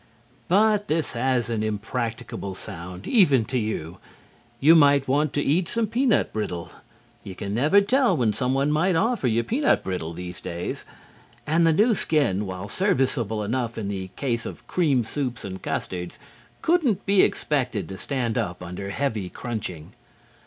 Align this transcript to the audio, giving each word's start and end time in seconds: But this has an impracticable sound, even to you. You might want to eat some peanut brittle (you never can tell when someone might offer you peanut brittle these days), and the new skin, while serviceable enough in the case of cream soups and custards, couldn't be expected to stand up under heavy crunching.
But 0.47 0.87
this 0.87 1.13
has 1.13 1.47
an 1.51 1.61
impracticable 1.61 2.55
sound, 2.55 3.05
even 3.05 3.45
to 3.45 3.59
you. 3.59 3.99
You 4.59 4.73
might 4.73 5.07
want 5.07 5.31
to 5.33 5.43
eat 5.43 5.67
some 5.67 5.85
peanut 5.85 6.33
brittle 6.33 6.71
(you 7.23 7.35
never 7.41 7.77
can 7.81 7.85
tell 7.87 8.17
when 8.17 8.33
someone 8.33 8.71
might 8.71 8.95
offer 8.95 9.27
you 9.27 9.43
peanut 9.43 9.83
brittle 9.83 10.11
these 10.13 10.41
days), 10.41 10.85
and 11.45 11.67
the 11.67 11.71
new 11.73 11.93
skin, 11.93 12.47
while 12.47 12.67
serviceable 12.67 13.43
enough 13.43 13.77
in 13.77 13.89
the 13.89 14.07
case 14.15 14.47
of 14.47 14.65
cream 14.65 15.03
soups 15.03 15.45
and 15.45 15.61
custards, 15.61 16.17
couldn't 16.63 17.05
be 17.05 17.21
expected 17.21 17.87
to 17.87 17.95
stand 17.95 18.39
up 18.39 18.63
under 18.63 18.89
heavy 18.89 19.29
crunching. 19.29 19.93